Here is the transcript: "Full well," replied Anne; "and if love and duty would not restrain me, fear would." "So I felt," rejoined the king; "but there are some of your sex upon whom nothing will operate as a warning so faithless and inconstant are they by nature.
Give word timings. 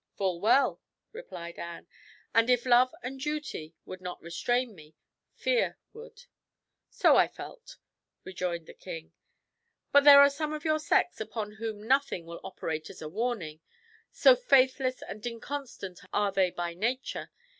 "Full 0.17 0.41
well," 0.41 0.81
replied 1.11 1.59
Anne; 1.59 1.85
"and 2.33 2.49
if 2.49 2.65
love 2.65 2.91
and 3.03 3.19
duty 3.19 3.75
would 3.85 4.01
not 4.01 4.19
restrain 4.19 4.73
me, 4.73 4.95
fear 5.35 5.77
would." 5.93 6.23
"So 6.89 7.17
I 7.17 7.27
felt," 7.27 7.77
rejoined 8.23 8.65
the 8.65 8.73
king; 8.73 9.13
"but 9.91 10.03
there 10.03 10.19
are 10.21 10.31
some 10.31 10.53
of 10.53 10.65
your 10.65 10.79
sex 10.79 11.21
upon 11.21 11.51
whom 11.57 11.83
nothing 11.87 12.25
will 12.25 12.41
operate 12.43 12.89
as 12.89 13.03
a 13.03 13.09
warning 13.09 13.59
so 14.11 14.35
faithless 14.35 15.03
and 15.03 15.23
inconstant 15.23 15.99
are 16.11 16.31
they 16.31 16.49
by 16.49 16.73
nature. 16.73 17.29